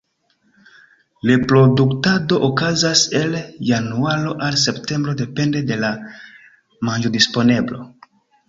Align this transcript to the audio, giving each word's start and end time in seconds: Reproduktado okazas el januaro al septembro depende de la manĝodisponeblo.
Reproduktado 1.31 2.39
okazas 2.47 3.03
el 3.21 3.37
januaro 3.69 4.35
al 4.49 4.57
septembro 4.63 5.15
depende 5.23 5.63
de 5.73 5.79
la 5.85 5.95
manĝodisponeblo. 6.91 7.87